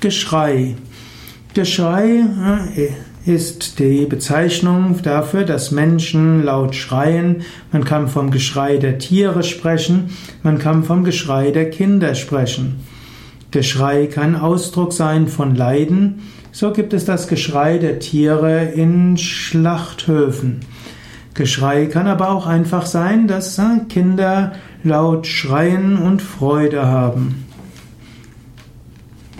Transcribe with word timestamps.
Geschrei. 0.00 0.76
Geschrei 1.54 2.24
äh, 2.76 2.88
ist 3.24 3.78
die 3.78 4.04
Bezeichnung 4.04 5.00
dafür, 5.02 5.44
dass 5.44 5.70
Menschen 5.70 6.44
laut 6.44 6.74
schreien. 6.74 7.42
Man 7.72 7.84
kann 7.84 8.08
vom 8.08 8.30
Geschrei 8.30 8.76
der 8.76 8.98
Tiere 8.98 9.42
sprechen, 9.42 10.10
man 10.42 10.58
kann 10.58 10.84
vom 10.84 11.02
Geschrei 11.02 11.50
der 11.50 11.70
Kinder 11.70 12.14
sprechen. 12.14 12.80
Geschrei 13.50 14.06
kann 14.06 14.36
Ausdruck 14.36 14.92
sein 14.92 15.28
von 15.28 15.54
Leiden. 15.54 16.20
So 16.52 16.72
gibt 16.72 16.92
es 16.92 17.04
das 17.04 17.26
Geschrei 17.26 17.78
der 17.78 17.98
Tiere 17.98 18.64
in 18.64 19.16
Schlachthöfen. 19.16 20.60
Geschrei 21.32 21.86
kann 21.86 22.06
aber 22.06 22.30
auch 22.30 22.46
einfach 22.46 22.84
sein, 22.84 23.28
dass 23.28 23.58
äh, 23.58 23.80
Kinder 23.88 24.52
laut 24.84 25.26
schreien 25.26 25.96
und 25.96 26.22
Freude 26.22 26.86
haben. 26.86 27.46